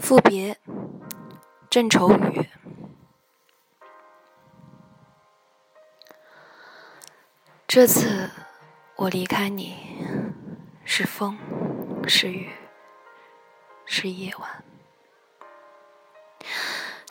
[0.00, 0.58] 赋别，
[1.70, 2.48] 郑愁予。
[7.66, 8.30] 这次
[8.96, 9.76] 我离开你，
[10.84, 11.38] 是风，
[12.06, 12.50] 是雨，
[13.86, 14.64] 是夜晚。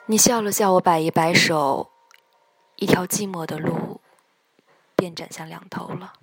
[0.06, 1.90] 你笑了笑，我摆一摆手，
[2.76, 4.02] 一条寂寞的路
[4.96, 6.14] 便展向两头了。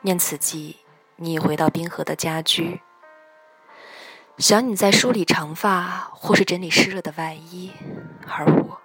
[0.00, 0.78] 念此际，
[1.16, 2.80] 你已回到滨河的家居。
[4.38, 7.72] 想你在梳理长发，或是整理湿了的外衣，
[8.26, 8.80] 而我，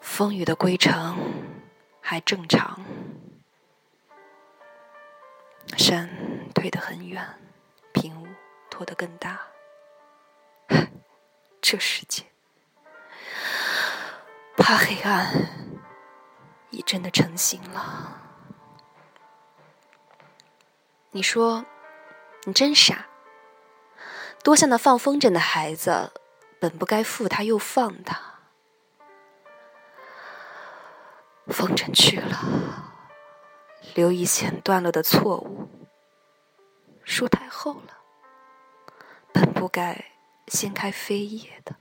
[0.00, 1.16] 风雨的归程
[2.02, 2.78] 还正常。
[5.76, 6.08] 山
[6.54, 7.26] 推得很远，
[7.92, 8.26] 平雾
[8.68, 9.40] 拖得更大。
[11.62, 12.24] 这世界，
[14.56, 15.32] 怕黑暗
[16.68, 18.20] 已真的成型了。
[21.10, 21.64] 你说，
[22.44, 23.06] 你真傻。
[24.42, 26.12] 多像那放风筝的孩子，
[26.58, 28.18] 本不该负他又放他。
[31.48, 32.94] 风筝去了，
[33.94, 35.68] 留一线断了的错误。
[37.04, 37.98] 树太厚了，
[39.32, 40.04] 本不该
[40.46, 41.76] 掀开飞叶的。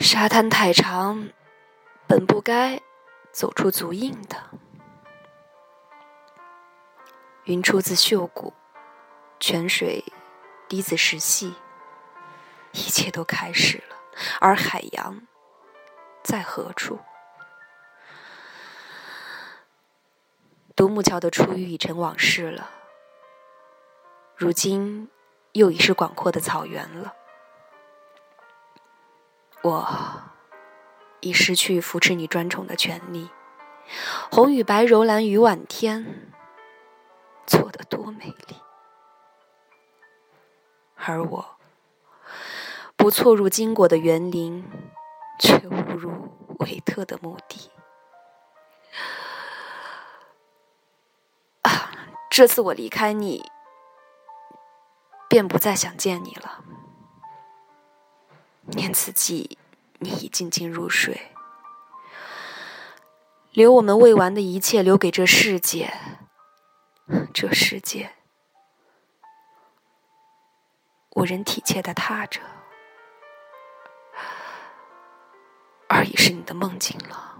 [0.00, 1.28] 沙滩太长，
[2.08, 2.80] 本不该
[3.30, 4.36] 走出足印的。
[7.44, 8.54] 云出自袖骨。
[9.40, 10.04] 泉水
[10.68, 11.54] 滴子石隙，
[12.72, 13.96] 一切都开始了。
[14.38, 15.26] 而海洋
[16.22, 17.00] 在何处？
[20.76, 22.70] 独木桥的初遇已成往事了，
[24.36, 25.10] 如今
[25.52, 27.14] 又已是广阔的草原了。
[29.62, 30.22] 我
[31.20, 33.30] 已失去扶持你专宠的权利。
[34.30, 36.30] 红与白，柔蓝与晚天，
[37.46, 38.59] 错得多美丽。
[41.06, 41.56] 而我，
[42.96, 44.64] 不错入经过的园林，
[45.38, 47.70] 却误入维特的墓地。
[51.62, 51.90] 啊，
[52.30, 53.50] 这次我离开你，
[55.28, 56.64] 便不再想见你了。
[58.66, 59.58] 念此际，
[59.98, 61.32] 你已静静入睡，
[63.52, 65.92] 留我们未完的一切，留给这世界。
[67.34, 68.19] 这世界。
[71.16, 72.40] 无人体贴的踏着，
[75.88, 77.36] 而已是你的梦境了。